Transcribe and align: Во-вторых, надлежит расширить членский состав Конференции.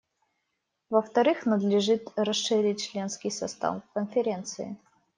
Во-вторых, 0.89 1.45
надлежит 1.45 2.11
расширить 2.15 2.81
членский 2.91 3.29
состав 3.29 3.83
Конференции. 3.93 4.75